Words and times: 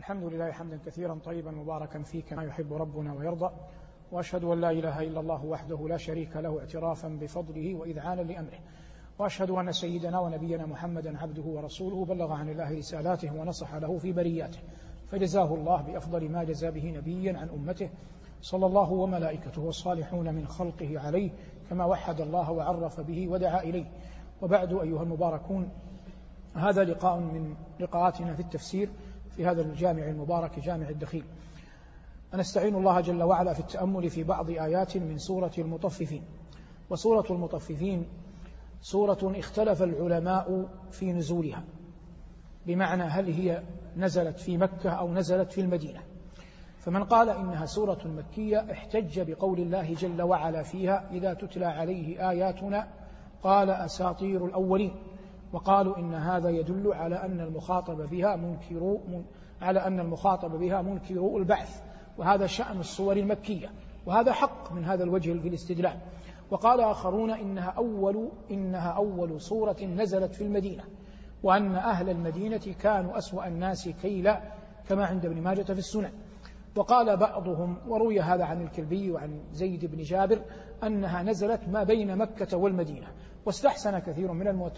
الحمد 0.00 0.24
لله 0.24 0.52
حمدا 0.52 0.78
كثيرا 0.86 1.18
طيبا 1.24 1.50
مباركا 1.50 2.02
فيه 2.02 2.22
كما 2.22 2.44
يحب 2.44 2.72
ربنا 2.72 3.14
ويرضى 3.14 3.50
وأشهد 4.12 4.44
أن 4.44 4.60
لا 4.60 4.70
إله 4.70 5.02
إلا 5.02 5.20
الله 5.20 5.44
وحده 5.44 5.88
لا 5.88 5.96
شريك 5.96 6.36
له 6.36 6.58
اعترافا 6.58 7.08
بفضله 7.08 7.74
وإذعانا 7.74 8.20
لأمره 8.20 8.58
وأشهد 9.18 9.50
أن 9.50 9.72
سيدنا 9.72 10.20
ونبينا 10.20 10.66
محمدا 10.66 11.18
عبده 11.18 11.42
ورسوله 11.42 12.04
بلغ 12.04 12.32
عن 12.32 12.48
الله 12.48 12.78
رسالاته 12.78 13.40
ونصح 13.40 13.74
له 13.74 13.98
في 13.98 14.12
برياته 14.12 14.58
فجزاه 15.10 15.54
الله 15.54 15.82
بأفضل 15.82 16.28
ما 16.30 16.44
جزى 16.44 16.70
به 16.70 16.90
نبيا 16.90 17.38
عن 17.38 17.48
أمته 17.48 17.90
صلى 18.42 18.66
الله 18.66 18.92
وملائكته 18.92 19.62
والصالحون 19.62 20.34
من 20.34 20.46
خلقه 20.46 21.00
عليه 21.00 21.30
كما 21.70 21.84
وحد 21.84 22.20
الله 22.20 22.50
وعرف 22.50 23.00
به 23.00 23.28
ودعا 23.28 23.62
إليه. 23.62 23.86
وبعد 24.42 24.72
أيها 24.72 25.02
المباركون 25.02 25.70
هذا 26.54 26.84
لقاء 26.84 27.18
من 27.18 27.54
لقاءاتنا 27.80 28.34
في 28.34 28.40
التفسير 28.40 28.90
في 29.40 29.46
هذا 29.46 29.62
الجامع 29.62 30.02
المبارك 30.02 30.58
جامع 30.58 30.88
الدخيل. 30.88 31.24
ونستعين 32.34 32.74
الله 32.74 33.00
جل 33.00 33.22
وعلا 33.22 33.52
في 33.52 33.60
التأمل 33.60 34.10
في 34.10 34.24
بعض 34.24 34.50
آيات 34.50 34.96
من 34.96 35.18
سورة 35.18 35.52
المطففين. 35.58 36.22
وسورة 36.90 37.24
المطففين 37.30 38.06
سورة 38.80 39.18
اختلف 39.38 39.82
العلماء 39.82 40.68
في 40.90 41.12
نزولها 41.12 41.64
بمعنى 42.66 43.02
هل 43.02 43.32
هي 43.32 43.62
نزلت 43.96 44.38
في 44.38 44.56
مكة 44.56 44.90
أو 44.90 45.14
نزلت 45.14 45.52
في 45.52 45.60
المدينة. 45.60 46.00
فمن 46.78 47.04
قال 47.04 47.28
إنها 47.28 47.66
سورة 47.66 48.06
مكية 48.06 48.72
احتج 48.72 49.20
بقول 49.20 49.60
الله 49.60 49.94
جل 49.94 50.22
وعلا 50.22 50.62
فيها 50.62 51.10
إذا 51.12 51.34
تتلى 51.34 51.66
عليه 51.66 52.30
آياتنا 52.30 52.88
قال 53.42 53.70
أساطير 53.70 54.46
الأولين 54.46 54.96
وقالوا 55.52 55.98
إن 55.98 56.14
هذا 56.14 56.48
يدل 56.48 56.92
على 56.92 57.14
أن 57.14 57.40
المخاطب 57.40 58.08
بها 58.10 58.36
منكر 58.36 58.98
على 59.62 59.86
أن 59.86 60.00
المخاطب 60.00 60.50
بها 60.50 60.82
منكر 60.82 61.36
البعث 61.36 61.82
وهذا 62.18 62.46
شأن 62.46 62.80
الصور 62.80 63.16
المكية 63.16 63.70
وهذا 64.06 64.32
حق 64.32 64.72
من 64.72 64.84
هذا 64.84 65.04
الوجه 65.04 65.38
في 65.40 65.48
الاستدلال. 65.48 65.98
وقال 66.50 66.80
آخرون 66.80 67.30
إنها 67.30 67.70
أول 67.70 68.30
إنها 68.50 68.88
أول 68.90 69.40
صورة 69.40 69.76
نزلت 69.84 70.34
في 70.34 70.44
المدينة 70.44 70.84
وأن 71.42 71.74
أهل 71.74 72.10
المدينة 72.10 72.74
كانوا 72.80 73.18
أسوأ 73.18 73.46
الناس 73.46 73.88
كيلا 73.88 74.42
كما 74.88 75.06
عند 75.06 75.26
ابن 75.26 75.42
ماجة 75.42 75.62
في 75.62 75.78
السنن. 75.78 76.12
وقال 76.76 77.16
بعضهم 77.16 77.76
وروي 77.88 78.20
هذا 78.20 78.44
عن 78.44 78.62
الكلبي 78.62 79.10
وعن 79.10 79.40
زيد 79.52 79.84
بن 79.84 80.02
جابر 80.02 80.42
أنها 80.82 81.22
نزلت 81.22 81.68
ما 81.68 81.84
بين 81.84 82.16
مكة 82.16 82.56
والمدينة. 82.56 83.06
واستحسن 83.46 83.98
كثير 83.98 84.32
من 84.32 84.48
المو... 84.48 84.70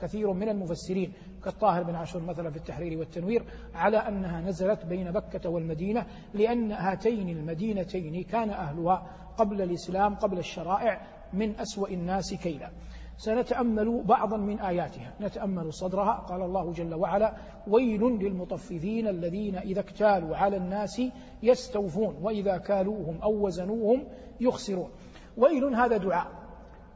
كثير 0.00 0.32
من 0.32 0.48
المفسرين 0.48 1.12
كالطاهر 1.44 1.82
بن 1.82 1.94
عاشور 1.94 2.22
مثلا 2.22 2.50
في 2.50 2.56
التحرير 2.56 2.98
والتنوير 2.98 3.44
على 3.74 3.96
أنها 3.96 4.40
نزلت 4.40 4.86
بين 4.86 5.12
مكة 5.12 5.50
والمدينة 5.50 6.06
لأن 6.34 6.72
هاتين 6.72 7.28
المدينتين 7.28 8.22
كان 8.22 8.50
أهلها 8.50 9.06
قبل 9.36 9.62
الإسلام 9.62 10.14
قبل 10.14 10.38
الشرائع 10.38 11.06
من 11.32 11.60
أسوأ 11.60 11.88
الناس 11.88 12.34
كيلا. 12.34 12.70
سنتأمل 13.16 14.02
بعضا 14.04 14.36
من 14.36 14.60
آياتها. 14.60 15.14
نتأمل 15.20 15.72
صدرها. 15.72 16.12
قال 16.12 16.42
الله 16.42 16.72
جل 16.72 16.94
وعلا 16.94 17.36
ويل 17.68 18.00
للمطففين 18.00 19.08
الذين 19.08 19.56
إذا 19.56 19.80
اكتالوا 19.80 20.36
على 20.36 20.56
الناس 20.56 21.02
يستوفون 21.42 22.16
وإذا 22.22 22.56
كالوهم 22.56 23.22
أو 23.22 23.46
وزنوهم 23.46 24.04
يخسرون. 24.40 24.90
ويل 25.36 25.64
هذا 25.64 25.96
دعاء. 25.96 26.43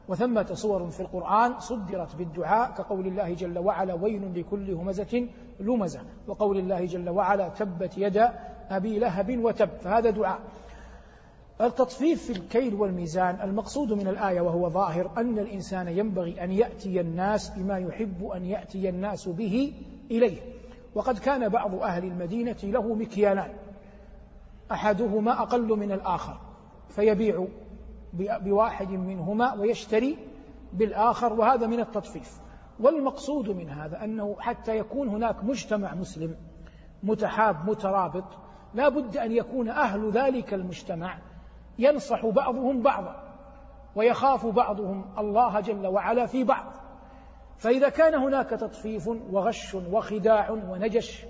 وثمة 0.09 0.47
صور 0.53 0.91
في 0.91 1.01
القرآن 1.01 1.61
صدرت 1.61 2.17
بالدعاء 2.17 2.71
كقول 2.71 3.07
الله 3.07 3.35
جل 3.35 3.59
وعلا 3.59 3.95
ويل 3.95 4.41
لكل 4.41 4.71
همزة 4.71 5.29
لمزة 5.61 6.01
وقول 6.27 6.59
الله 6.59 6.85
جل 6.85 7.09
وعلا 7.09 7.49
تبت 7.49 7.99
يدا 7.99 8.33
أبي 8.71 8.99
لهب 8.99 9.45
وتب 9.45 9.69
فهذا 9.81 10.11
دعاء. 10.11 10.39
التطفيف 11.61 12.25
في 12.25 12.33
الكيل 12.33 12.75
والميزان 12.75 13.39
المقصود 13.43 13.93
من 13.93 14.09
الآية 14.09 14.41
وهو 14.41 14.69
ظاهر 14.69 15.11
أن 15.17 15.39
الإنسان 15.39 15.89
ينبغي 15.89 16.45
أن 16.45 16.53
يأتي 16.53 17.01
الناس 17.01 17.51
بما 17.51 17.79
يحب 17.79 18.25
أن 18.25 18.45
يأتي 18.45 18.89
الناس 18.89 19.29
به 19.29 19.73
إليه. 20.11 20.39
وقد 20.95 21.19
كان 21.19 21.49
بعض 21.49 21.75
أهل 21.75 22.05
المدينة 22.05 22.57
له 22.63 22.95
مكيالان 22.95 23.51
أحدهما 24.73 25.43
أقل 25.43 25.69
من 25.69 25.93
الآخر 25.93 26.41
فيبيع 26.89 27.47
بواحد 28.15 28.91
منهما 28.91 29.55
ويشتري 29.55 30.19
بالآخر 30.73 31.33
وهذا 31.33 31.67
من 31.67 31.81
التطفيف. 31.81 32.41
والمقصود 32.81 33.51
من 33.51 33.69
هذا 33.69 34.05
أنه 34.05 34.37
حتى 34.39 34.79
يكون 34.79 35.09
هناك 35.09 35.45
مجتمع 35.45 35.95
مسلم 35.95 36.37
متحاب 37.03 37.71
مترابط 37.71 38.25
لا 38.75 38.89
بد 38.89 39.17
أن 39.17 39.33
يكون 39.33 39.69
أهل 39.69 40.11
ذلك 40.11 40.55
المجتمع 40.55 41.19
ينصح 41.79 42.27
بعضهم 42.27 42.83
بعضا 42.83 43.35
ويخاف 43.97 44.47
بعضهم 44.47 45.05
الله 45.19 45.61
جل 45.61 45.87
وعلا 45.87 46.27
في 46.27 46.45
بعض. 46.45 46.73
فإذا 47.57 47.89
كان 47.89 48.15
هناك 48.15 48.51
تطفيف 48.51 49.09
وغش 49.09 49.75
وخداع 49.75 50.51
ونجش 50.51 51.27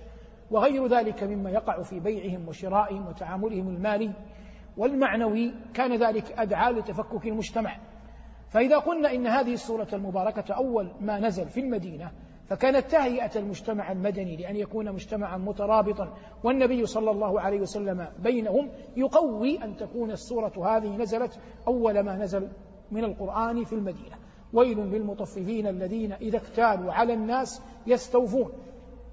وغير 0.50 0.86
ذلك 0.86 1.22
مما 1.22 1.50
يقع 1.50 1.82
في 1.82 2.00
بيعهم 2.00 2.48
وشرائهم 2.48 3.06
وتعاملهم 3.06 3.68
المالي 3.68 4.12
والمعنوي 4.78 5.54
كان 5.74 5.96
ذلك 5.96 6.32
أدعى 6.38 6.72
لتفكك 6.72 7.26
المجتمع. 7.26 7.78
فإذا 8.48 8.78
قلنا 8.78 9.12
إن 9.12 9.26
هذه 9.26 9.52
السورة 9.52 9.88
المباركة 9.92 10.54
أول 10.54 10.92
ما 11.00 11.18
نزل 11.18 11.48
في 11.48 11.60
المدينة 11.60 12.12
فكانت 12.48 12.90
تهيئة 12.90 13.30
المجتمع 13.36 13.92
المدني 13.92 14.36
لأن 14.36 14.56
يكون 14.56 14.92
مجتمعا 14.92 15.36
مترابطا 15.36 16.14
والنبي 16.44 16.86
صلى 16.86 17.10
الله 17.10 17.40
عليه 17.40 17.60
وسلم 17.60 18.08
بينهم 18.18 18.70
يقوي 18.96 19.64
أن 19.64 19.76
تكون 19.76 20.10
السورة 20.10 20.76
هذه 20.76 20.96
نزلت 20.96 21.40
أول 21.68 22.00
ما 22.00 22.16
نزل 22.16 22.48
من 22.90 23.04
القرآن 23.04 23.64
في 23.64 23.72
المدينة. 23.72 24.16
ويل 24.52 24.78
للمطففين 24.78 25.66
الذين 25.66 26.12
إذا 26.12 26.36
اكتالوا 26.36 26.92
على 26.92 27.14
الناس 27.14 27.62
يستوفون 27.86 28.52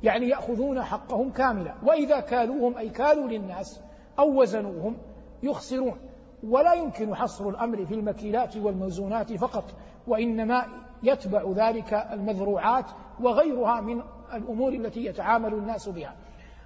يعني 0.04 0.30
يأخذون 0.30 0.84
حقهم 0.84 1.32
كاملا. 1.32 1.76
وإذا 1.84 2.20
كالوهم 2.20 2.78
أي 2.78 2.90
كالوا 2.90 3.28
للناس 3.28 3.82
أو 4.20 4.42
وزنوهم 4.42 4.98
يخسرون. 5.46 5.98
ولا 6.44 6.74
يمكن 6.74 7.16
حصر 7.16 7.50
الأمر 7.50 7.86
في 7.86 7.94
المكيلات 7.94 8.58
والموزونات 8.58 9.34
فقط 9.34 9.64
وإنما 10.08 10.66
يتبع 11.04 11.52
ذلك 11.52 11.94
المذروعات 11.94 12.86
وغيرها 13.20 13.82
من 13.82 14.02
الأمور 14.34 14.74
التي 14.74 15.06
يتعامل 15.06 15.54
الناس 15.54 15.90
بها. 15.90 16.16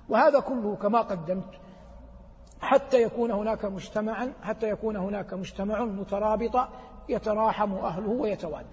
وهذا 0.10 0.40
كله 0.40 0.76
كما 0.76 1.02
قدمت 1.02 1.60
حتى 2.62 3.02
يكون 3.02 3.32
هناك 3.32 3.66
مجتمعا 3.66 4.34
حتى 4.42 4.70
يكون 4.70 4.96
هناك 4.96 5.34
مجتمع 5.34 5.86
مترابط 5.86 6.68
يتراحم 7.10 7.74
أهله 7.74 8.10
ويتواد. 8.10 8.66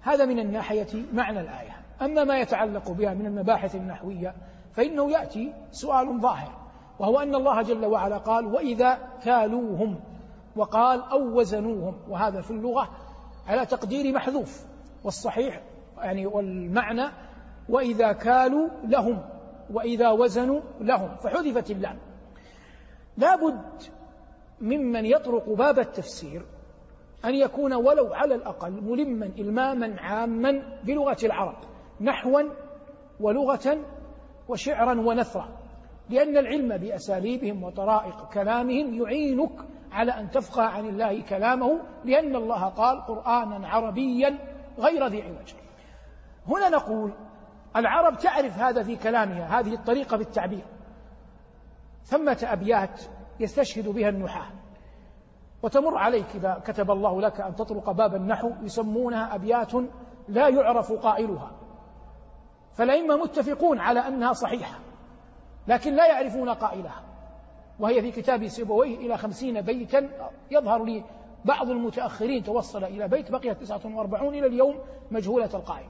هذا 0.00 0.24
من 0.24 0.38
الناحية 0.38 1.06
معنى 1.12 1.40
الآية. 1.40 1.76
أما 2.02 2.24
ما 2.24 2.38
يتعلق 2.38 2.90
بها 2.90 3.14
من 3.14 3.26
المباحث 3.26 3.74
النحوية 3.74 4.34
فإنه 4.72 5.10
يأتي 5.10 5.52
سؤال 5.70 6.20
ظاهر. 6.20 6.61
وهو 6.98 7.20
أن 7.20 7.34
الله 7.34 7.62
جل 7.62 7.86
وعلا 7.86 8.18
قال 8.18 8.46
وإذا 8.46 8.98
كالوهم 9.24 10.00
وقال 10.56 11.02
أو 11.02 11.38
وزنوهم. 11.38 11.94
وهذا 12.08 12.40
في 12.40 12.50
اللغة 12.50 12.88
على 13.46 13.66
تقدير 13.66 14.14
محذوف 14.14 14.64
والصحيح 15.04 15.62
يعني 15.98 16.26
والمعنى 16.26 17.10
وإذا 17.68 18.12
كالوا 18.12 18.68
لهم 18.84 19.22
وإذا 19.70 20.10
وزنوا 20.10 20.60
لهم. 20.80 21.16
فحذفت 21.16 21.70
اللام. 21.70 21.98
لابد 23.16 23.82
ممن 24.60 25.06
يطرق 25.06 25.48
باب 25.48 25.78
التفسير 25.78 26.42
أن 27.24 27.34
يكون 27.34 27.72
ولو 27.72 28.14
على 28.14 28.34
الأقل 28.34 28.72
ملما 28.72 29.26
إلماما 29.26 29.96
عاما 30.00 30.80
بلغة 30.84 31.16
العرب 31.24 31.56
نحوا 32.00 32.42
ولغة 33.20 33.78
وشعرا 34.48 35.00
ونثرا. 35.00 35.61
لأن 36.12 36.36
العلم 36.36 36.76
بأساليبهم 36.76 37.62
وطرائق 37.62 38.28
كلامهم 38.32 38.94
يعينك 38.94 39.52
على 39.92 40.12
أن 40.12 40.30
تفقه 40.30 40.62
عن 40.62 40.88
الله 40.88 41.22
كلامه 41.22 41.80
لأن 42.04 42.36
الله 42.36 42.64
قال 42.64 43.00
قرآنا 43.00 43.68
عربيا 43.68 44.38
غير 44.78 45.06
ذي 45.06 45.22
عوج. 45.22 45.54
هنا 46.48 46.68
نقول 46.68 47.12
العرب 47.76 48.18
تعرف 48.18 48.58
هذا 48.58 48.82
في 48.82 48.96
كلامها 48.96 49.60
هذه 49.60 49.74
الطريقة 49.74 50.16
في 50.16 50.22
التعبير 50.22 50.64
ثمة 52.02 52.38
أبيات 52.42 53.00
يستشهد 53.40 53.88
بها 53.88 54.08
النحاة. 54.08 54.46
وتمر 55.62 55.98
عليك 55.98 56.26
إذا 56.34 56.62
كتب 56.64 56.90
الله 56.90 57.20
لك 57.20 57.40
أن 57.40 57.54
تطرق 57.54 57.90
باب 57.90 58.14
النحو 58.14 58.50
يسمونها 58.62 59.34
أبيات 59.34 59.72
لا 60.28 60.48
يعرف 60.48 60.92
قائلها. 60.92 61.50
فالأئمة 62.72 63.16
متفقون 63.16 63.78
على 63.78 64.00
أنها 64.00 64.32
صحيحة. 64.32 64.91
لكن 65.68 65.94
لا 65.94 66.06
يعرفون 66.06 66.48
قائلها. 66.48 67.02
وهي 67.80 68.02
في 68.02 68.10
كتاب 68.10 68.48
سيبويه 68.48 68.96
إلى 68.96 69.18
خمسين 69.18 69.60
بيتا 69.60 70.08
يظهر 70.50 70.84
لي 70.84 71.04
بعض 71.44 71.70
المتأخرين 71.70 72.44
توصل 72.44 72.84
إلى 72.84 73.08
بيت 73.08 73.30
بقي 73.30 73.54
تسعة 73.54 73.80
وأربعون 73.84 74.34
إلى 74.34 74.46
اليوم 74.46 74.78
مجهولة 75.10 75.50
القائل. 75.54 75.86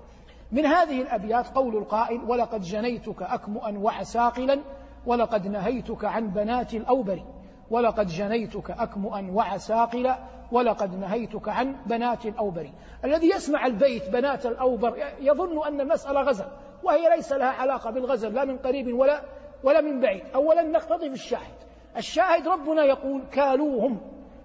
من 0.53 0.67
هذه 0.67 1.03
الأبيات 1.03 1.47
قول 1.47 1.77
القائل 1.77 2.21
ولقد 2.29 2.61
جنيتك 2.63 3.23
أكمؤا 3.23 3.79
وعساقلا 3.79 4.61
ولقد 5.07 5.47
نهيتك 5.47 6.05
عن 6.05 6.31
بنات 6.31 6.75
الأوبر 6.75 7.23
ولقد 7.71 8.07
جنيتك 8.07 8.71
أكمؤا 8.71 9.31
وعساقلا 9.33 10.19
ولقد 10.53 10.99
نهيتك 10.99 11.49
عن 11.49 11.77
بنات 11.87 12.27
الأوبر. 12.27 12.71
الذي 13.05 13.29
يسمع 13.29 13.67
البيت 13.67 14.09
بنات 14.09 14.47
الأوبر 14.47 14.97
يظن 15.21 15.67
أن 15.67 15.81
المسألة 15.81 16.21
غزل 16.21 16.47
وهي 16.83 17.17
ليس 17.17 17.33
لها 17.33 17.51
علاقة 17.51 17.91
بالغزل 17.91 18.35
لا 18.35 18.45
من 18.45 18.57
قريب 18.59 18.99
ولا 18.99 19.23
ولا 19.65 19.81
من 19.81 20.01
بعيد 20.01 20.25
أولا 20.35 20.63
نقتضي 20.63 21.09
في 21.09 21.15
الشاهد. 21.15 21.55
الشاهد 21.97 22.49
ربنا 22.49 22.85
يقول 22.85 23.23
كالوهم 23.33 24.01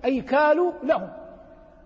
أي 0.05 0.21
كالوا 0.21 0.71
لهم 0.83 1.09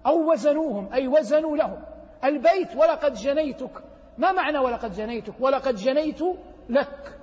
أو 0.06 0.32
وزنوهم 0.32 0.94
أي 0.94 1.08
وزنوا 1.08 1.58
لهم. 1.58 1.84
البيت 2.24 2.76
ولقد 2.76 3.14
جنيتك. 3.14 3.84
ما 4.18 4.32
معنى 4.32 4.58
ولقد 4.58 4.92
جنيتك؟ 4.92 5.34
ولقد 5.40 5.76
جنيت 5.76 6.22
لك. 6.70 7.20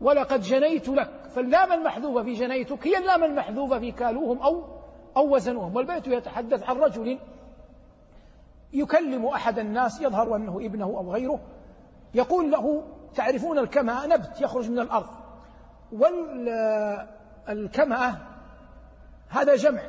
ولقد 0.00 0.40
جنيت 0.40 0.88
لك. 0.88 1.10
فاللام 1.34 1.72
المحذوفة 1.72 2.22
في 2.22 2.32
جنيتك 2.32 2.86
هي 2.86 2.98
اللام 2.98 3.24
المحذوفة 3.24 3.78
في 3.78 3.92
كالوهم 3.92 4.38
أو 4.38 4.64
أو 5.16 5.34
وزنوهم. 5.34 5.76
والبيت 5.76 6.06
يتحدث 6.06 6.62
عن 6.62 6.76
رجل 6.76 7.18
يكلم 8.72 9.26
أحد 9.26 9.58
الناس 9.58 10.00
يظهر 10.00 10.36
أنه 10.36 10.56
ابنه 10.56 10.84
أو 10.84 11.12
غيره 11.12 11.40
يقول 12.14 12.50
له 12.50 12.82
تعرفون 13.14 13.58
الكمأ 13.58 14.06
نبت 14.06 14.40
يخرج 14.40 14.70
من 14.70 14.78
الأرض. 14.78 15.08
والكمأة 17.48 18.14
هذا 19.28 19.56
جمع 19.56 19.82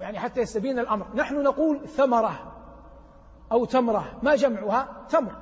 يعني 0.00 0.18
حتى 0.18 0.40
يستبين 0.40 0.78
الأمر. 0.78 1.06
نحن 1.14 1.42
نقول 1.42 1.88
ثمرة 1.88 2.52
أو 3.52 3.64
تمرة. 3.64 4.18
ما 4.22 4.36
جمعها؟ 4.36 4.88
تمر. 5.10 5.32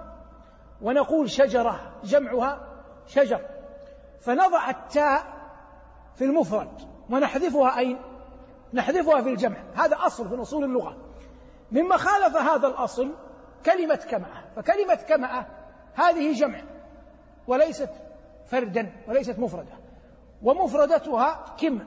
ونقول 0.82 1.31
شجرة. 1.31 1.92
جمعها 2.04 2.60
شجر. 3.06 3.40
فنضع 4.20 4.70
التاء 4.70 5.22
في 6.14 6.25
المفرد. 6.25 6.81
ونحذفها 7.10 7.78
أين؟ 7.78 7.98
نحذفها 8.75 9.22
في 9.22 9.28
الجمع. 9.28 9.56
هذا 9.75 9.96
أصل 9.96 10.28
في 10.28 10.42
أصول 10.42 10.64
اللغة. 10.64 10.96
مما 11.72 11.96
خالف 11.96 12.36
هذا 12.36 12.66
الأصل 12.66 13.10
كلمة 13.66 13.94
كمأة. 14.10 14.44
فكلمة 14.56 14.94
كمأة 14.94 15.46
هذه 15.94 16.32
جمع 16.32 16.62
وليست 17.46 17.91
فردا 18.46 18.93
وليست 19.08 19.38
مفردة. 19.38 19.73
ومفردتها 20.43 21.55
كم 21.61 21.81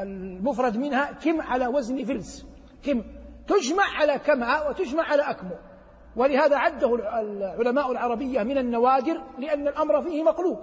المفرد 0.00 0.76
منها 0.76 1.12
كم 1.12 1.40
على 1.40 1.66
وزن 1.66 2.04
فلس 2.04 2.46
كم 2.82 3.02
تجمع 3.46 3.84
على 4.00 4.18
كمأة 4.18 4.68
وتجمع 4.68 5.02
على 5.02 5.22
أكمو 5.22 5.56
ولهذا 6.16 6.56
عده 6.56 6.94
العلماء 6.94 7.92
العربية 7.92 8.42
من 8.42 8.58
النوادر 8.58 9.22
لأن 9.38 9.68
الأمر 9.68 10.02
فيه 10.02 10.22
مقلوب 10.22 10.58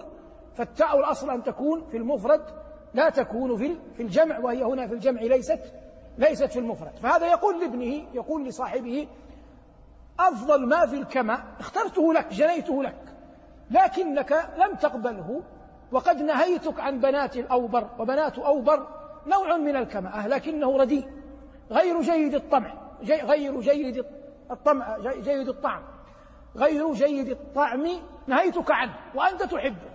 فالتاء 0.56 1.00
الأصل 1.00 1.30
أن 1.30 1.44
تكون 1.44 1.86
في 1.92 1.98
المفرد 1.98 2.42
لا 2.94 3.10
تكون 3.10 3.58
في 3.58 3.78
في 3.96 4.04
الجمع 4.04 4.40
وهي 4.40 4.64
هنا 4.64 4.88
في 4.88 4.94
الجمع 4.94 5.22
ليست 5.22 5.74
ليست 6.18 6.52
في 6.52 6.60
المفرد. 6.60 6.96
فهذا 6.96 7.28
يقول 7.28 7.60
لابنه 7.60 8.08
يقول 8.14 8.46
لصاحبه 8.46 9.08
أفضل 10.20 10.66
ما 10.66 10.86
في 10.86 10.96
الكمأ 10.96 11.44
اخترته 11.60 12.14
لك 12.14 12.34
جنيته 12.34 12.84
لك 12.84 13.04
لكنك 13.72 14.50
لم 14.58 14.76
تقبله 14.76 15.42
وقد 15.92 16.22
نهيتك 16.22 16.80
عن 16.80 17.00
بنات 17.00 17.38
الأوبر 17.38 17.90
وبنات 18.00 18.40
أوبر 18.40 18.88
نوع 19.28 19.58
من 19.58 19.76
الكمأة 19.76 20.28
لكنه 20.28 20.78
رديء 20.78 21.08
غير 21.72 22.02
جيد 22.02 22.36
الطمع 22.36 22.74
جي 23.04 23.16
غير 23.16 23.62
جيد 23.62 24.06
الطمع 24.52 24.98
جيد 25.00 25.50
الطعم 25.50 25.82
غير 26.56 26.94
جيد 26.94 27.30
الطعم 27.30 27.88
نهيتك 28.28 28.72
عنه 28.72 28.94
وأنت 29.16 29.44
تحبه. 29.44 29.94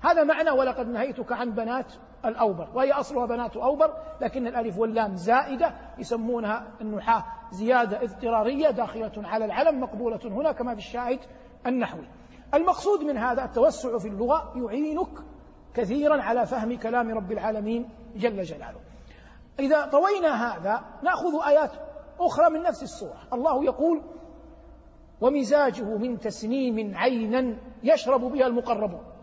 هذا 0.00 0.24
معنى 0.24 0.50
ولقد 0.50 0.88
نهيتك 0.88 1.32
عن 1.32 1.50
بنات 1.50 1.92
الأوبر 2.24 2.68
وهي 2.74 2.92
أصلها 2.92 3.26
بنات 3.26 3.56
أوبر 3.56 3.94
لكن 4.20 4.46
الألف 4.46 4.78
واللام 4.78 5.16
زائدة 5.16 5.74
يسمونها 5.98 6.66
النحاة 6.80 7.24
زيادة 7.50 8.02
اضطرارية 8.02 8.70
داخلة 8.70 9.12
على 9.16 9.44
العلم 9.44 9.80
مقبولة 9.80 10.20
هنا 10.24 10.52
كما 10.52 10.72
في 10.74 10.78
الشاهد 10.78 11.18
النحوي. 11.66 12.08
المقصود 12.54 13.00
من 13.02 13.18
هذا 13.18 13.44
التوسع 13.44 13.98
في 13.98 14.08
اللغة 14.08 14.52
يعينك 14.56 15.18
كثيرا 15.74 16.22
على 16.22 16.46
فهم 16.46 16.78
كلام 16.78 17.10
رب 17.10 17.32
العالمين 17.32 17.88
جل 18.16 18.42
جلاله. 18.42 18.80
إذا 19.58 19.86
طوينا 19.86 20.56
هذا 20.56 20.84
نأخذ 21.02 21.46
آيات 21.46 21.70
أخرى 22.20 22.50
من 22.50 22.62
نفس 22.62 22.82
السورة. 22.82 23.18
الله 23.32 23.64
يقول 23.64 24.02
ومزاجه 25.20 25.84
من 25.84 26.18
تسنيم 26.18 26.96
عينا 26.96 27.56
يشرب 27.82 28.20
بها 28.20 28.46
المقربون 28.46 29.15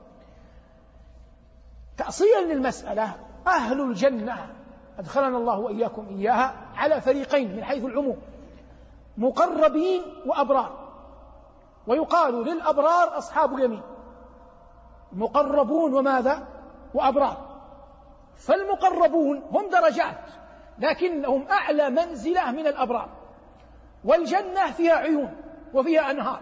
تأصيلا 1.98 2.54
للمسألة 2.54 3.16
أهل 3.48 3.82
الجنة 3.82 4.48
أدخلنا 5.00 5.38
الله 5.38 5.60
وإياكم 5.60 6.08
إياها 6.10 6.54
على 6.76 7.02
فريقين 7.02 7.56
من 7.56 7.64
حيث 7.64 7.86
العموم 7.86 8.18
مقربين 9.18 10.02
وأبرار. 10.26 10.84
ويقال 11.88 12.34
للأبرار 12.34 13.18
أصحاب 13.18 13.54
اليمين. 13.56 13.82
مقربون 15.12 15.94
وماذا؟ 15.94 16.48
وأبرار. 16.94 17.38
فالمقربون 18.38 19.44
هم 19.52 19.70
درجات 19.70 20.22
لكنهم 20.80 21.48
أعلى 21.48 21.90
منزلة 21.90 22.52
من 22.52 22.68
الأبرار. 22.68 23.10
والجنة 24.04 24.72
فيها 24.72 24.94
عيون 24.94 25.36
وفيها 25.74 26.12
أنهار. 26.12 26.40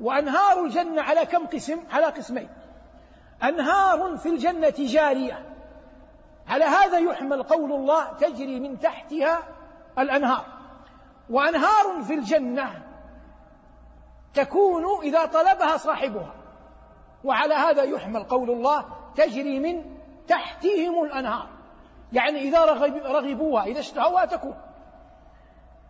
وأنهار 0.00 0.64
الجنة 0.64 1.02
على 1.02 1.26
كم 1.26 1.46
قسم؟ 1.46 1.80
على 1.90 2.06
قسمين. 2.06 2.48
أنهار 3.44 4.16
في 4.16 4.28
الجنة 4.28 4.74
جارية. 4.78 5.48
على 6.48 6.64
هذا 6.64 6.98
يحمل 6.98 7.42
قول 7.42 7.72
الله 7.72 8.12
تجري 8.12 8.60
من 8.60 8.78
تحتها 8.78 9.42
الأنهار. 9.98 10.44
وأنهار 11.30 12.02
في 12.02 12.14
الجنة 12.14 12.82
تكون 14.34 14.84
إذا 15.02 15.26
طلبها 15.26 15.76
صاحبها. 15.76 16.34
وعلى 17.24 17.54
هذا 17.54 17.82
يحمل 17.82 18.24
قول 18.24 18.50
الله 18.50 18.84
تجري 19.16 19.60
من 19.60 19.96
تحتهم 20.28 21.04
الأنهار. 21.04 21.48
يعني 22.12 22.38
إذا 22.38 22.64
رغبوها 23.04 23.64
إذا 23.64 23.80
اشتهوها 23.80 24.24
تكون. 24.24 24.56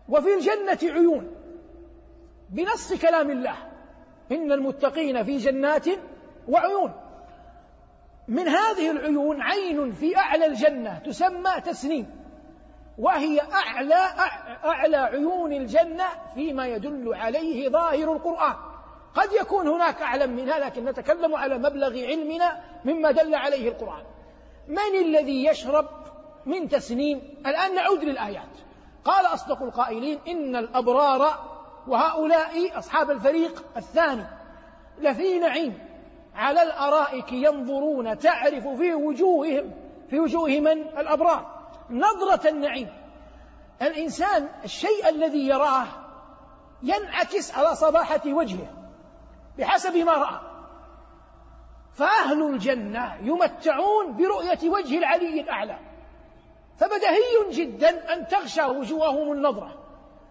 وفي 0.08 0.34
الجنة 0.34 0.92
عيون. 0.92 1.30
بنص 2.50 2.92
كلام 2.92 3.30
الله. 3.30 3.56
إن 4.32 4.52
المتقين 4.52 5.24
في 5.24 5.36
جنات 5.36 5.86
وعيون. 6.48 7.01
من 8.28 8.48
هذه 8.48 8.90
العيون 8.90 9.42
عين 9.42 9.92
في 9.92 10.16
أعلى 10.16 10.46
الجنة 10.46 10.98
تسمى 10.98 11.60
تسنيم. 11.64 12.22
وهي 12.98 13.40
أعلى 13.40 14.08
أعلى 14.64 14.96
عيون 14.96 15.52
الجنة 15.52 16.04
فيما 16.34 16.66
يدل 16.66 17.14
عليه 17.14 17.68
ظاهر 17.68 18.12
القرآن. 18.12 18.54
قد 19.14 19.32
يكون 19.40 19.68
هناك 19.68 20.02
أعلم 20.02 20.36
منها 20.36 20.58
لكن 20.58 20.84
نتكلم 20.84 21.34
على 21.34 21.58
مبلغ 21.58 21.98
علمنا 21.98 22.60
مما 22.84 23.10
دل 23.10 23.34
عليه 23.34 23.68
القرآن. 23.68 24.04
من 24.68 25.00
الذي 25.04 25.44
يشرب 25.44 25.88
من 26.46 26.68
تسنيم؟ 26.68 27.22
الآن 27.46 27.74
نعود 27.74 28.04
للآيات. 28.04 28.52
قال 29.04 29.26
أصدق 29.26 29.62
القائلين 29.62 30.18
إن 30.28 30.56
الأبرار 30.56 31.52
وهؤلاء 31.88 32.78
أصحاب 32.78 33.10
الفريق 33.10 33.64
الثاني 33.76 34.24
لفي 34.98 35.38
نعيم. 35.38 35.91
على 36.34 36.62
الأرائك 36.62 37.32
ينظرون 37.32 38.18
تعرف 38.18 38.68
في 38.68 38.94
وجوههم 38.94 39.70
في 40.10 40.20
وجوه 40.20 40.48
من؟ 40.48 40.82
الأبرار. 40.82 41.62
نظرة 41.90 42.48
النعيم. 42.48 42.88
الإنسان 43.82 44.48
الشيء 44.64 45.08
الذي 45.08 45.48
يراه 45.48 45.86
ينعكس 46.82 47.54
على 47.54 47.74
صباحة 47.74 48.20
وجهه 48.26 48.68
بحسب 49.58 49.96
ما 49.96 50.12
رأى. 50.12 50.40
فأهل 51.94 52.42
الجنة 52.42 53.16
يمتعون 53.22 54.16
برؤية 54.16 54.70
وجه 54.70 54.98
العلي 54.98 55.40
الأعلى. 55.40 55.78
فبدهي 56.76 57.50
جدا 57.50 58.12
أن 58.12 58.26
تغشى 58.26 58.62
وجوههم 58.62 59.32
النظرة. 59.32 59.74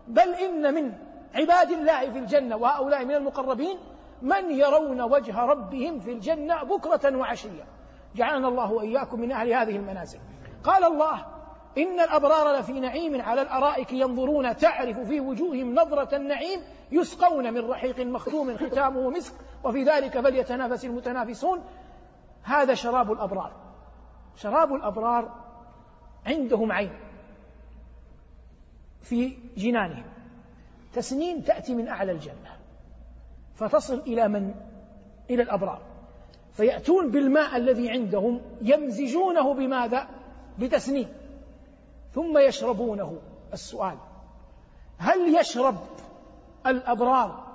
بل 0.08 0.34
إن 0.34 0.74
من 0.74 0.94
عباد 1.36 1.72
الله 1.72 2.12
في 2.12 2.20
الجنة 2.20 2.56
وهؤلاء 2.56 3.06
من 3.06 3.16
المقربين 3.16 3.80
من 4.22 4.52
يرون 4.52 5.02
وجه 5.02 5.40
ربهم 5.40 6.00
في 6.00 6.12
الجنة 6.12 6.64
بكرة 6.64 7.18
وعشية. 7.18 7.64
جعلنا 8.16 8.48
الله 8.48 8.72
وإياكم 8.72 9.20
من 9.20 9.32
أهل 9.32 9.54
هذه 9.54 9.76
المنازل. 9.76 10.20
قال 10.64 10.84
الله 10.84 11.26
إن 11.78 12.00
الأبرار 12.00 12.60
لفي 12.60 12.80
نعيم 12.80 13.22
على 13.22 13.42
الأرائك 13.42 13.94
ينظرون 13.94 14.58
تعرف 14.58 15.00
في 15.00 15.20
وجوههم 15.20 15.76
نظرة 15.76 16.16
النعيم 16.16 16.62
يسقون 16.92 17.54
من 17.54 17.70
رحيق 17.70 18.00
مختوم 18.00 18.58
ختامه 18.58 19.10
مسك 19.10 19.34
وفي 19.64 19.84
ذلك 19.84 20.20
فليتنافس 20.20 20.86
المتنافسون. 20.86 21.64
هذا 22.44 22.74
شراب 22.74 23.12
الأبرار. 23.12 23.52
شراب 24.36 24.74
الأبرار 24.74 25.36
عندهم 26.26 26.72
عين 26.72 27.00
في 29.02 29.38
جنانهم. 29.58 30.06
تسنين 30.94 31.44
تأتي 31.44 31.76
من 31.76 31.88
أعلى 31.88 32.12
الجنة. 32.12 32.61
فتصل 33.62 34.00
إلى 34.00 34.28
من؟ 34.28 34.54
إلى 35.30 35.44
الأبرار 35.44 35.82
فيأتون 36.52 37.12
بالماء 37.12 37.58
الذي 37.58 37.90
عندهم 37.90 38.42
يمزجونه 38.62 39.54
بماذا؟ 39.54 40.08
بتسنيم 40.60 41.08
ثم 42.12 42.38
يشربونه 42.38 43.18
السؤال 43.54 43.98
هل 44.98 45.36
يشرب 45.36 45.78
الأبرار 46.68 47.52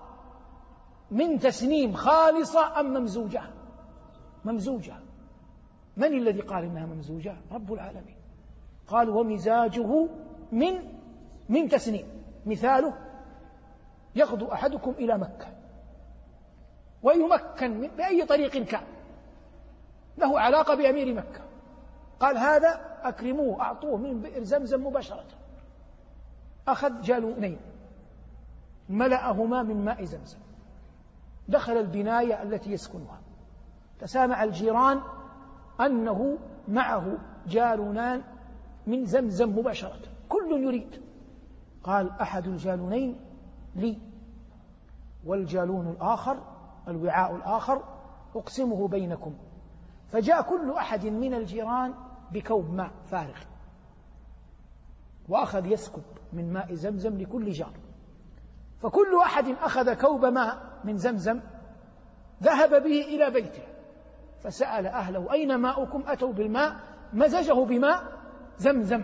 من 1.11 1.39
تسنيم 1.39 1.93
خالصة 1.93 2.81
أم 2.81 2.87
ممزوجة؟ 2.87 3.43
ممزوجة 4.45 4.95
من 5.97 6.15
الذي 6.19 6.41
قال 6.41 6.65
إنها 6.65 6.87
ممزوجة؟ 6.87 7.37
رب 7.53 7.73
العالمين 7.73 8.17
قال 8.89 9.11
ومزاجه 9.11 10.09
من 10.53 10.75
من 11.49 11.69
تسنيم 11.69 12.07
مثاله 12.47 12.95
يغدو 14.17 14.53
أحدكم 14.53 14.91
إلى 14.91 15.19
مكة 15.19 15.56
ويمكن 17.07 17.91
بأي 17.97 18.25
طريق 18.25 18.51
كان. 18.65 18.83
له 20.19 20.41
علاقة 20.41 20.75
بأمير 20.75 21.15
مكة. 21.15 21.41
قال 22.21 22.39
هذا 22.39 22.81
أكرموه 23.03 23.61
أعطوه 23.61 23.97
من 23.97 24.21
بئر 24.23 24.43
زمزم 24.43 24.87
مباشرة. 24.87 25.25
أخذ 26.69 27.01
جالونين 27.01 27.59
ملأهما 28.89 29.63
من 29.63 29.85
ماء 29.85 30.05
زمزم. 30.05 30.39
دخل 31.49 31.73
البناية 31.73 32.43
التي 32.43 32.73
يسكنها. 32.73 33.21
تسامع 34.01 34.45
الجيران 34.45 35.01
أنه 35.81 36.39
معه 36.69 37.19
جالونان 37.47 38.23
من 38.87 39.07
زمزم 39.07 39.59
مباشرة. 39.59 40.01
كل 40.29 40.63
يريد. 40.65 41.03
قال 41.85 42.11
أحد 42.21 42.47
الجالونين 42.47 43.21
لي 43.77 43.99
والجالون 45.27 45.89
الآخر 45.89 46.56
الوعاء 46.88 47.37
الآخر 47.37 47.83
أقسمه 48.37 48.88
بينكم. 48.88 49.35
فجاء 50.09 50.43
كل 50.43 50.73
أحد 50.73 51.07
من 51.07 51.35
الجيران 51.35 51.95
بكوب 52.33 52.71
ماء 52.71 52.90
فارغ. 53.05 53.38
وأخذ 55.28 55.66
يسكب 55.66 56.02
من 56.33 56.52
ماء 56.52 56.75
زمزم 56.75 57.19
لكل 57.19 57.50
جار. 57.50 57.73
فكل 58.83 59.19
أحد 59.26 59.49
أخذ 59.49 59.95
كوب 59.95 60.25
ماء 60.25 60.59
من 60.85 60.97
زمزم 60.97 61.40
ذهب 62.43 62.71
به 62.71 63.00
إلى 63.02 63.31
بيته. 63.31 63.62
فسأل 64.40 64.87
أهله 64.87 65.33
أين 65.33 65.57
ماؤكم؟ 65.57 66.02
أتوا 66.07 66.33
بالماء. 66.33 66.76
مزجه 67.12 67.64
بماء 67.64 68.02
زمزم. 68.59 69.02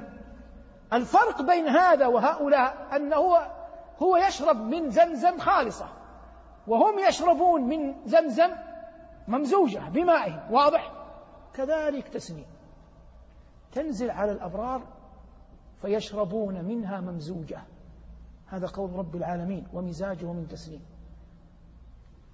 الفرق 0.93 1.43
بين 1.43 1.69
هذا 1.69 2.07
وهؤلاء 2.07 2.97
أنه 2.97 3.17
هو, 4.03 4.17
يشرب 4.17 4.57
من 4.57 4.91
زمزم 4.91 5.39
خالصة. 5.39 5.89
وهم 6.67 6.99
يشربون 7.09 7.63
من 7.63 7.95
زمزم 8.05 8.51
ممزوجة 9.29 9.89
بمائه 9.89 10.49
واضح؟ 10.51 10.93
كذلك 11.55 12.09
تسنيم. 12.09 12.47
تنزل 13.73 14.11
على 14.11 14.33
الأبرار 14.33 14.83
فيشربون 15.83 16.65
منها 16.65 17.01
ممزوجة. 17.01 17.63
هذا 18.47 18.67
قول 18.67 18.93
رب 18.93 19.17
العالمين 19.17 19.67
ومزاجه 19.73 20.33
من 20.33 20.49
تسنيم. 20.49 20.81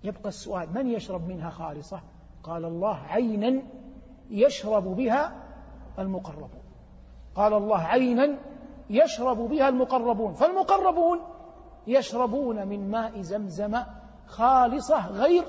يبقى 0.04 0.28
السؤال 0.28 0.75
من 0.75 0.87
يشرب 0.87 1.28
منها 1.28 1.50
خالصة؟ 1.50 2.00
قال 2.42 2.64
الله 2.64 2.97
عينا 2.97 3.62
يشرب 4.30 4.85
بها 4.85 5.44
المقربون. 5.99 6.62
قال 7.35 7.52
الله 7.54 7.78
عينا 7.78 8.38
يشرب 8.90 9.37
بها 9.37 9.68
المقربون. 9.68 10.32
فالمقربون 10.32 11.20
يشربون 11.87 12.68
من 12.68 12.90
ماء 12.90 13.20
زمزم 13.20 13.76
خالصة 14.28 15.06
غير 15.06 15.44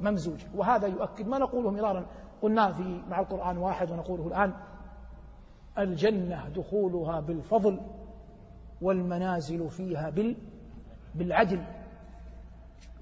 ممزوجة. 0.00 0.46
وهذا 0.54 0.86
يؤكد 0.86 1.28
ما 1.28 1.38
نقوله 1.38 1.70
مرارا. 1.70 2.06
قلنا 2.42 2.72
في 2.72 3.02
مع 3.08 3.20
القرآن 3.20 3.58
واحد 3.58 3.90
ونقوله 3.90 4.26
الآن 4.26 4.52
الجنة 5.78 6.48
دخولها 6.48 7.20
بالفضل 7.20 7.80
والمنازل 8.82 9.70
فيها 9.70 10.10
بال 10.10 10.36
بالعدل. 11.14 11.64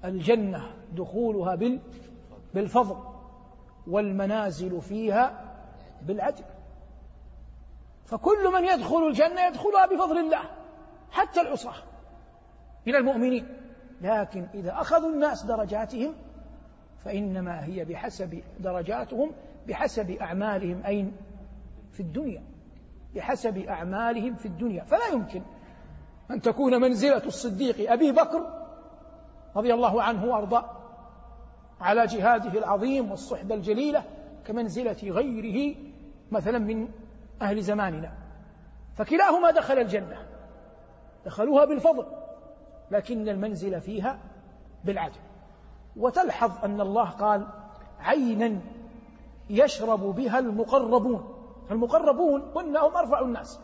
الجنة 0.05 0.71
دخولها 0.95 1.55
بال 1.55 1.79
بالفضل 2.53 2.97
والمنازل 3.87 4.81
فيها 4.81 5.55
بالعدل. 6.01 6.43
فكل 8.05 8.51
من 8.53 8.65
يدخل 8.65 9.07
الجنة 9.07 9.47
يدخلها 9.47 9.85
بفضل 9.85 10.17
الله 10.17 10.41
حتى 11.11 11.41
العصاة. 11.41 11.73
من 12.87 12.95
المؤمنين. 12.95 13.58
لكن 14.01 14.47
إذا 14.53 14.73
أخذوا 14.81 15.09
الناس 15.09 15.45
درجاتهم 15.45 16.13
فإنما 17.05 17.65
هي 17.65 17.85
بحسب 17.85 18.43
درجاتهم 18.59 19.31
بحسب 19.67 20.11
أعمالهم. 20.11 20.85
أين؟ 20.85 21.11
في 21.91 21.99
الدنيا. 21.99 22.43
بحسب 23.15 23.57
أعمالهم 23.57 24.35
في 24.35 24.45
الدنيا. 24.45 24.83
فلا 24.83 25.07
يمكن 25.13 25.41
أن 26.31 26.41
تكون 26.41 26.81
منزلة 26.81 27.25
الصديق 27.25 27.91
أبي 27.91 28.11
بكر 28.11 28.59
رضي 29.55 29.73
الله 29.73 30.03
عنه 30.03 30.25
وأرضاه 30.25 30.69
على 31.81 32.05
جهاده 32.05 32.59
العظيم 32.59 33.11
والصحبة 33.11 33.55
الجليلة 33.55 34.03
كمنزلة 34.45 34.97
غيره 35.03 35.75
مثلا 36.31 36.59
من 36.59 36.87
أهل 37.41 37.61
زماننا. 37.61 38.11
فكلاهما 38.95 39.51
دخل 39.51 39.79
الجنة. 39.79 40.25
دخلوها 41.25 41.65
بالفضل. 41.65 42.05
لكن 42.91 43.29
المنزل 43.29 43.81
فيها 43.81 44.19
بالعدل 44.85 45.19
وتلحظ 45.97 46.51
أن 46.65 46.81
الله 46.81 47.09
قال 47.09 47.47
عينا 47.99 48.59
يشرب 49.49 49.99
بها 49.99 50.39
المقربون. 50.39 51.33
المقربون 51.71 52.41
قلنا 52.41 52.79
هم 52.79 52.97
أرفع 52.97 53.19
الناس. 53.19 53.59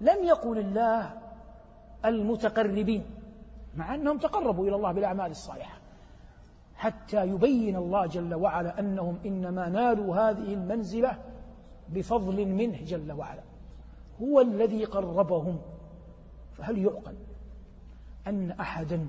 لم 0.00 0.24
يقل 0.24 0.58
الله 0.58 1.12
المتقربين 2.04 3.04
مع 3.76 3.94
أنهم 3.94 4.18
تقربوا 4.18 4.68
إلى 4.68 4.76
الله 4.76 4.92
بالأعمال 4.92 5.30
الصالحة 5.30 5.78
حتى 6.74 7.26
يبين 7.26 7.76
الله 7.76 8.06
جل 8.06 8.34
وعلا 8.34 8.80
أنهم 8.80 9.18
إنما 9.26 9.68
نالوا 9.68 10.16
هذه 10.16 10.54
المنزلة 10.54 11.18
بفضل 11.88 12.46
منه 12.46 12.84
جل 12.84 13.12
وعلا. 13.12 13.42
هو 14.22 14.40
الذي 14.40 14.84
قربهم 14.84 15.58
فهل 16.52 16.78
يعقل؟ 16.78 17.14
أن 18.28 18.50
أحدا 18.50 19.06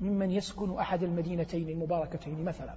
ممن 0.00 0.30
يسكن 0.30 0.78
أحد 0.78 1.02
المدينتين 1.02 1.68
المباركتين 1.68 2.44
مثلا 2.44 2.76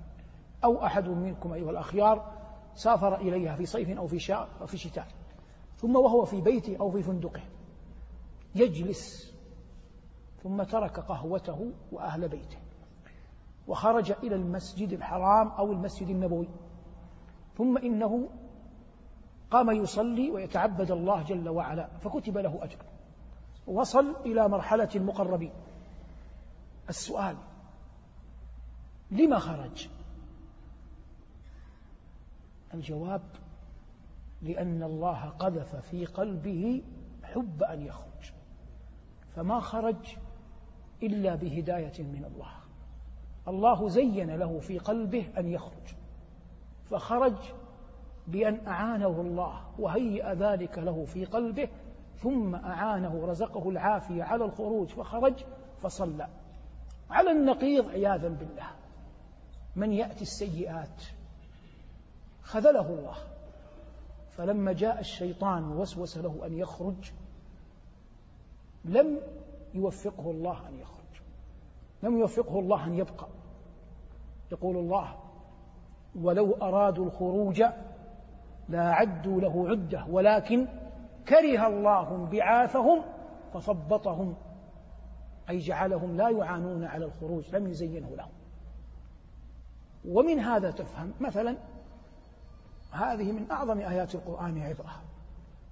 أو 0.63 0.85
أحد 0.85 1.07
منكم 1.07 1.53
أيها 1.53 1.71
الأخيار 1.71 2.33
سافر 2.75 3.15
إليها 3.15 3.55
في 3.55 3.65
صيف 3.65 3.97
أو 3.97 4.07
في 4.07 4.33
أو 4.33 4.65
في 4.65 4.77
شتاء 4.77 5.07
ثم 5.77 5.95
وهو 5.95 6.25
في 6.25 6.41
بيته 6.41 6.77
أو 6.79 6.91
في 6.91 7.03
فندقه 7.03 7.41
يجلس 8.55 9.33
ثم 10.43 10.63
ترك 10.63 10.99
قهوته 10.99 11.71
وأهل 11.91 12.27
بيته 12.27 12.57
وخرج 13.67 14.11
إلى 14.11 14.35
المسجد 14.35 14.93
الحرام 14.93 15.47
أو 15.47 15.71
المسجد 15.71 16.09
النبوي 16.09 16.49
ثم 17.57 17.77
إنه 17.77 18.29
قام 19.51 19.71
يصلي 19.71 20.31
ويتعبد 20.31 20.91
الله 20.91 21.23
جل 21.23 21.49
وعلا 21.49 21.87
فكتب 21.99 22.37
له 22.37 22.63
أجر. 22.63 22.77
وصل 23.67 24.15
إلى 24.25 24.47
مرحلة 24.47 24.89
المقربين. 24.95 25.51
السؤال 26.89 27.37
لما 29.11 29.39
خرج؟ 29.39 29.87
الجواب 32.73 33.21
لأن 34.41 34.83
الله 34.83 35.29
قذف 35.29 35.75
في 35.75 36.05
قلبه 36.05 36.81
حب 37.23 37.63
أن 37.63 37.81
يخرج. 37.81 38.31
فما 39.35 39.59
خرج 39.59 40.15
إلا 41.03 41.35
بهداية 41.35 42.03
من 42.03 42.25
الله. 42.25 42.51
الله 43.47 43.89
زين 43.89 44.35
له 44.35 44.59
في 44.59 44.77
قلبه 44.77 45.29
أن 45.37 45.47
يخرج. 45.47 45.95
فخرج 46.89 47.37
بأن 48.27 48.67
أعانه 48.67 49.21
الله 49.21 49.61
وهيأ 49.79 50.33
ذلك 50.33 50.77
له 50.77 51.05
في 51.05 51.25
قلبه 51.25 51.69
ثم 52.21 52.55
أعانه 52.55 53.25
رزقه 53.25 53.69
العافية 53.69 54.23
على 54.23 54.45
الخروج 54.45 54.87
فخرج 54.87 55.43
فصلى. 55.81 56.27
على 57.09 57.31
النقيض 57.31 57.89
عياذا 57.89 58.27
بالله. 58.27 58.67
من 59.75 59.93
يأتي 59.93 60.21
السيئات؟ 60.21 61.03
خذله 62.43 62.89
الله. 62.89 63.15
فلما 64.31 64.73
جاء 64.73 64.99
الشيطان 64.99 65.63
ووسوس 65.63 66.17
له 66.17 66.45
أن 66.45 66.57
يخرج 66.57 67.11
لم 68.85 69.19
يوفقه 69.73 70.31
الله 70.31 70.67
أن 70.67 70.79
يخرج. 70.79 71.21
لم 72.03 72.19
يوفقه 72.19 72.59
الله 72.59 72.85
أن 72.85 72.93
يبقى. 72.93 73.27
يقول 74.51 74.77
الله 74.77 75.15
ولو 76.15 76.53
أرادوا 76.53 77.05
الخروج 77.05 77.63
لأعدوا 78.69 79.41
له 79.41 79.69
عدة 79.69 80.05
ولكن 80.09 80.67
كره 81.27 81.67
الله 81.67 82.25
بعاثهم 82.25 83.03
فثبطهم 83.53 84.35
أي 85.49 85.57
جعلهم 85.57 86.17
لا 86.17 86.29
يعانون 86.29 86.83
على 86.83 87.05
الخروج 87.05 87.55
لم 87.55 87.67
يزينه 87.67 88.15
لهم. 88.15 88.31
ومن 90.05 90.39
هذا 90.39 90.71
تفهم 90.71 91.13
مثلا 91.19 91.57
هذه 92.91 93.31
من 93.31 93.51
أعظم 93.51 93.79
آيات 93.79 94.15
القرآن 94.15 94.61
عبرة. 94.61 94.91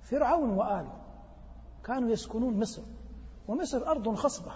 فرعون 0.01 0.49
وآله 0.49 0.93
كانوا 1.83 2.09
يسكنون 2.09 2.59
مصر 2.59 2.81
ومصر 3.47 3.87
أرض 3.87 4.15
خصبة. 4.15 4.51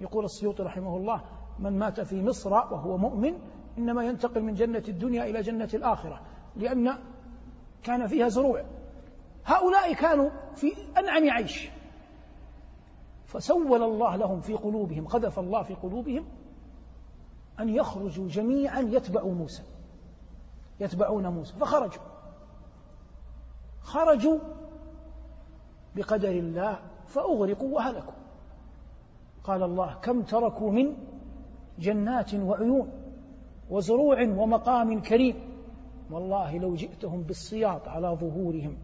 يقول 0.00 0.24
السيوطي 0.24 0.62
رحمه 0.62 0.96
الله 0.96 1.24
من 1.58 1.78
مات 1.78 2.00
في 2.00 2.22
مصر 2.22 2.52
وهو 2.52 2.96
مؤمن 2.96 3.38
إنما 3.78 4.04
ينتقل 4.04 4.42
من 4.42 4.54
جنة 4.54 4.82
الدنيا 4.88 5.24
إلى 5.24 5.40
جنة 5.40 5.68
الآخرة 5.74 6.20
لأن 6.56 6.98
كان 7.82 8.06
فيها 8.06 8.28
زروع. 8.28 8.64
هؤلاء 9.44 9.94
كانوا 9.94 10.30
في 10.54 10.72
أنعم 10.98 11.30
عيش. 11.30 11.70
فسول 13.24 13.82
الله 13.82 14.16
لهم 14.16 14.40
في 14.40 14.54
قلوبهم 14.54 15.06
قذف 15.06 15.38
الله 15.38 15.62
في 15.62 15.74
قلوبهم 15.74 16.24
أن 17.60 17.68
يخرجوا 17.68 18.28
جميعا 18.28 18.80
يتبعوا 18.80 19.34
موسى. 19.34 19.62
يتبعون 20.80 21.26
موسى 21.26 21.54
فخرجوا. 21.54 22.02
خرجوا 23.80 24.38
بقدر 25.96 26.30
الله 26.30 26.78
فأغرقوا 27.06 27.74
وهلكوا. 27.74 28.14
قال 29.44 29.62
الله 29.62 29.94
كم 29.94 30.22
تركوا 30.22 30.70
من 30.70 30.96
جنات 31.78 32.34
وعيون 32.34 32.90
وزروع 33.70 34.22
ومقام 34.22 35.00
كريم؟ 35.00 35.34
والله 36.10 36.58
لو 36.58 36.74
جئتهم 36.74 37.22
بالسياط 37.22 37.88
على 37.88 38.08
ظهورهم 38.08 38.76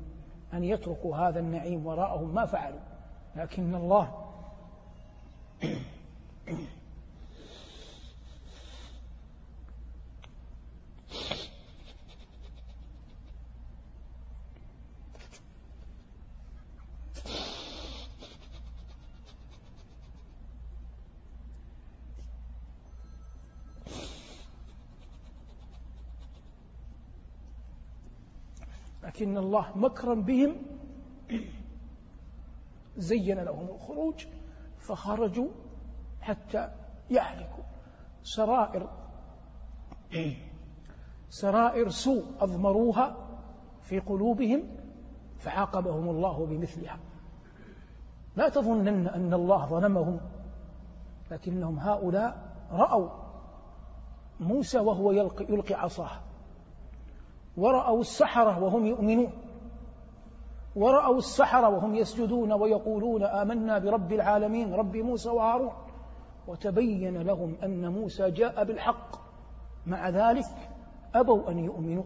أن 0.54 0.64
يتركوا 0.64 1.16
هذا 1.16 1.40
النعيم 1.40 1.86
وراءهم 1.86 2.34
ما 2.34 2.46
فعلوا. 2.46 2.80
لكن 3.36 3.74
الله 3.74 4.28
لكن 29.18 29.38
الله 29.38 29.78
مكرا 29.78 30.14
بهم. 30.14 30.56
زين 32.96 33.38
لهم 33.38 33.68
الخروج 33.68 34.26
فخرجوا 34.78 35.48
حتى 36.20 36.68
يهلكوا 37.10 37.64
سرائر 38.22 38.90
سرائر 41.30 41.88
سوء 41.88 42.25
أضمروها 42.40 43.16
في 43.82 43.98
قلوبهم 43.98 44.62
فعاقبهم 45.38 46.08
الله 46.08 46.46
بمثلها. 46.46 46.98
لا 48.37 48.48
تظنن 48.48 49.06
أن 49.06 49.34
الله 49.34 49.66
ظلمهم 49.66 50.20
لكنهم 51.30 51.78
هؤلاء 51.78 52.54
رأوا 52.70 53.10
موسى 54.40 54.78
وهو 54.78 55.12
يلقي, 55.12 55.44
يلقي 55.44 55.75
عصاه. 55.75 56.27
ورأوا 57.58 58.00
السحرة 58.00 58.62
وهم 58.62 58.86
يؤمنون. 58.86 59.32
ورأوا 60.76 61.18
السحرة 61.18 61.68
وهم 61.68 61.94
يسجدون 61.94 62.52
ويقولون 62.52 63.22
آمنا 63.22 63.78
برب 63.78 64.12
العالمين 64.12 64.74
رب 64.74 64.96
موسى 64.96 65.28
وهارون. 65.28 65.72
وتبين 66.48 67.22
لهم 67.22 67.54
أن 67.62 67.92
موسى 67.92 68.30
جاء 68.30 68.64
بالحق. 68.64 69.16
مع 69.86 70.08
ذلك 70.08 70.44
أبوا 71.14 71.50
أن 71.50 71.58
يؤمنوا. 71.58 72.04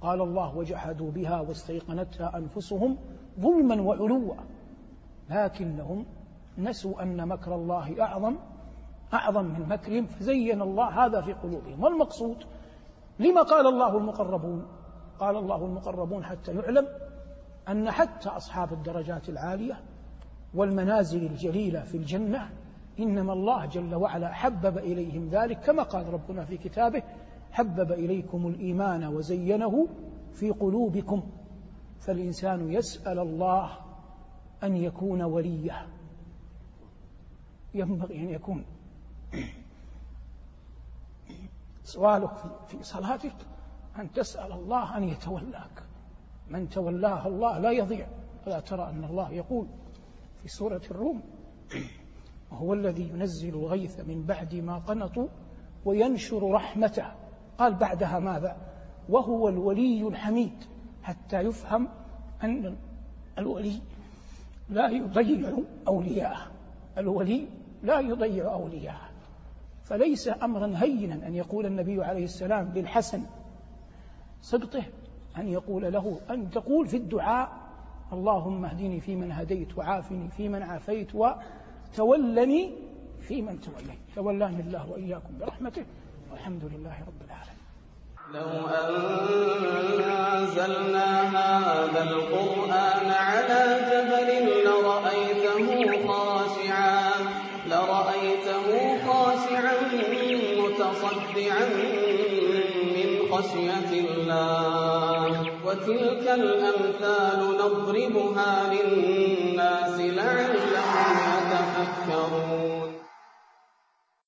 قال 0.00 0.20
الله 0.20 0.56
وجحدوا 0.56 1.10
بها 1.10 1.40
واستيقنتها 1.40 2.36
أنفسهم 2.36 2.98
ظلما 3.40 3.82
وعلوا. 3.82 4.34
لكنهم 5.30 6.06
نسوا 6.58 7.02
أن 7.02 7.28
مكر 7.28 7.54
الله 7.54 8.02
أعظم 8.02 8.36
أعظم 9.14 9.44
من 9.44 9.68
مكرهم 9.68 10.06
فزين 10.06 10.62
الله 10.62 11.06
هذا 11.06 11.20
في 11.20 11.32
قلوبهم. 11.32 11.84
والمقصود 11.84 12.36
لما 13.18 13.42
قال 13.42 13.66
الله 13.66 13.96
المقربون؟ 13.96 14.79
قال 15.20 15.36
الله 15.36 15.64
المقربون 15.64 16.24
حتى 16.24 16.52
يعلم 16.52 16.88
أن 17.68 17.90
حتى 17.90 18.28
أصحاب 18.28 18.72
الدرجات 18.72 19.28
العالية 19.28 19.80
والمنازل 20.54 21.26
الجليلة 21.26 21.80
في 21.80 21.96
الجنة 21.96 22.50
إنما 22.98 23.32
الله 23.32 23.66
جل 23.66 23.94
وعلا 23.94 24.32
حبب 24.32 24.78
إليهم 24.78 25.28
ذلك 25.28 25.60
كما 25.60 25.82
قال 25.82 26.12
ربنا 26.12 26.44
في 26.44 26.56
كتابه 26.56 27.02
حبب 27.52 27.92
إليكم 27.92 28.46
الإيمان 28.46 29.04
وزينه 29.04 29.88
في 30.32 30.50
قلوبكم 30.50 31.22
فالإنسان 32.00 32.72
يسأل 32.72 33.18
الله 33.18 33.70
أن 34.62 34.76
يكون 34.76 35.22
وليه 35.22 35.86
ينبغي 37.74 38.16
أن 38.16 38.28
يكون. 38.28 38.64
سؤالك 41.84 42.30
في 42.68 42.82
صلاتك 42.82 43.34
أن 43.98 44.12
تسأل 44.12 44.52
الله 44.52 44.96
أن 44.96 45.04
يتولاك. 45.04 45.82
من 46.50 46.68
تولاه 46.68 47.28
الله 47.28 47.58
لا 47.58 47.70
يضيع. 47.70 48.06
ألا 48.46 48.60
ترى 48.60 48.90
أن 48.90 49.04
الله 49.04 49.32
يقول 49.32 49.66
في 50.42 50.48
سورة 50.48 50.82
الروم 50.90 51.22
وهو 52.50 52.74
الذي 52.74 53.08
ينزل 53.08 53.54
الغيث 53.54 54.00
من 54.00 54.22
بعد 54.26 54.54
ما 54.54 54.78
قنطوا 54.78 55.28
وينشر 55.84 56.50
رحمته. 56.50 57.12
قال 57.58 57.74
بعدها 57.74 58.18
ماذا؟ 58.18 58.56
وهو 59.08 59.48
الولي 59.48 60.08
الحميد. 60.08 60.64
حتى 61.02 61.40
يفهم 61.40 61.88
أن 62.44 62.76
الولي 63.38 63.80
لا 64.68 64.88
يضيع 64.88 65.58
أولياءه. 65.88 66.46
الولي 66.98 67.48
لا 67.82 68.00
يضيع 68.00 68.52
أولياءه. 68.52 69.10
فليس 69.84 70.30
أمرا 70.42 70.72
هينا 70.76 71.26
أن 71.26 71.34
يقول 71.34 71.66
النبي 71.66 72.04
عليه 72.04 72.24
السلام 72.24 72.72
للحسن 72.74 73.22
سبطه 74.40 74.82
أن 75.36 75.48
يقول 75.48 75.92
له 75.92 76.20
أن 76.30 76.50
تقول 76.50 76.86
في 76.86 76.96
الدعاء 76.96 77.50
اللهم 78.12 78.64
اهدني 78.64 79.00
فيمن 79.00 79.32
هديت 79.32 79.78
وعافني 79.78 80.28
فيمن 80.28 80.62
عافيت 80.62 81.14
وتولني 81.14 82.72
فيمن 83.20 83.60
توليت. 83.60 83.98
تولاني 84.16 84.60
الله 84.60 84.90
وإياكم 84.90 85.38
برحمته 85.40 85.84
والحمد 86.30 86.64
لله 86.64 86.96
رب 87.06 87.22
العالمين. 87.26 87.60
لو 88.34 88.68
أنزلنا 90.36 91.08
هذا 91.38 92.02
القرآن 92.02 93.10
على 93.10 93.62
جبل 93.90 94.30
لرأيته 94.64 95.68
خاشعا 96.08 97.10
لرأيته 97.66 98.66
خاشعا 99.06 99.74
متصدعا 100.60 101.64
خشية 103.40 104.00
الله. 104.00 105.46
وتلك 105.66 106.24
الأمثال 106.28 107.56
نضربها 107.58 108.74
للناس 108.74 110.00
لعلهم 110.00 110.69